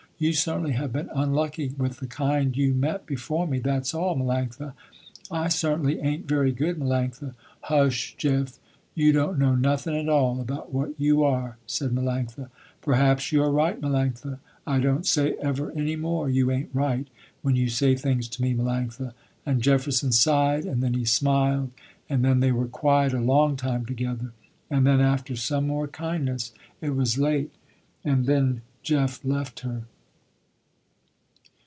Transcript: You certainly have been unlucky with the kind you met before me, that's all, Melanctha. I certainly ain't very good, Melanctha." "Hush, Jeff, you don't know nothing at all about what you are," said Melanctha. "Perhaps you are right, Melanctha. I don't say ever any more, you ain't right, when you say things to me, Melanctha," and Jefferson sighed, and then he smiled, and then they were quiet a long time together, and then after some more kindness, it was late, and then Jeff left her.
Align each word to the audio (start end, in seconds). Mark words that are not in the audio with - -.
You 0.21 0.33
certainly 0.33 0.73
have 0.73 0.93
been 0.93 1.09
unlucky 1.15 1.73
with 1.79 1.97
the 1.99 2.05
kind 2.05 2.55
you 2.55 2.75
met 2.75 3.07
before 3.07 3.47
me, 3.47 3.57
that's 3.57 3.91
all, 3.91 4.15
Melanctha. 4.15 4.73
I 5.31 5.47
certainly 5.47 5.99
ain't 5.99 6.27
very 6.27 6.51
good, 6.51 6.77
Melanctha." 6.77 7.33
"Hush, 7.61 8.13
Jeff, 8.19 8.59
you 8.93 9.13
don't 9.13 9.39
know 9.39 9.55
nothing 9.55 9.97
at 9.97 10.07
all 10.07 10.39
about 10.39 10.71
what 10.71 10.93
you 10.99 11.23
are," 11.23 11.57
said 11.65 11.89
Melanctha. 11.89 12.49
"Perhaps 12.81 13.31
you 13.31 13.41
are 13.41 13.49
right, 13.49 13.81
Melanctha. 13.81 14.37
I 14.67 14.79
don't 14.79 15.07
say 15.07 15.33
ever 15.41 15.71
any 15.71 15.95
more, 15.95 16.29
you 16.29 16.51
ain't 16.51 16.69
right, 16.71 17.07
when 17.41 17.55
you 17.55 17.67
say 17.67 17.95
things 17.95 18.27
to 18.27 18.43
me, 18.43 18.53
Melanctha," 18.53 19.13
and 19.43 19.63
Jefferson 19.63 20.11
sighed, 20.11 20.65
and 20.65 20.83
then 20.83 20.93
he 20.93 21.03
smiled, 21.03 21.71
and 22.07 22.23
then 22.23 22.41
they 22.41 22.51
were 22.51 22.67
quiet 22.67 23.11
a 23.13 23.19
long 23.19 23.55
time 23.55 23.87
together, 23.87 24.33
and 24.69 24.85
then 24.85 25.01
after 25.01 25.35
some 25.35 25.65
more 25.65 25.87
kindness, 25.87 26.53
it 26.79 26.91
was 26.95 27.17
late, 27.17 27.55
and 28.05 28.27
then 28.27 28.61
Jeff 28.83 29.19
left 29.25 29.61
her. 29.61 29.85